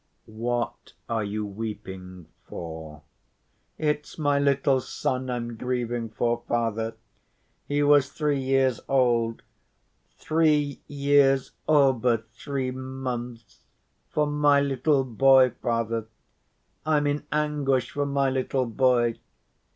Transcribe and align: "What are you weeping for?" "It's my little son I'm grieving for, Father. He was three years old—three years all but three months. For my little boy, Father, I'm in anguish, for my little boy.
"What 0.25 0.93
are 1.07 1.23
you 1.23 1.45
weeping 1.45 2.25
for?" 2.47 3.03
"It's 3.77 4.17
my 4.17 4.39
little 4.39 4.79
son 4.81 5.29
I'm 5.29 5.55
grieving 5.55 6.09
for, 6.09 6.41
Father. 6.47 6.95
He 7.67 7.83
was 7.83 8.11
three 8.11 8.39
years 8.39 8.79
old—three 8.89 10.81
years 10.87 11.51
all 11.67 11.93
but 11.93 12.27
three 12.31 12.71
months. 12.71 13.61
For 14.09 14.25
my 14.25 14.59
little 14.59 15.03
boy, 15.03 15.51
Father, 15.61 16.07
I'm 16.83 17.05
in 17.05 17.27
anguish, 17.31 17.91
for 17.91 18.07
my 18.07 18.31
little 18.31 18.65
boy. 18.65 19.19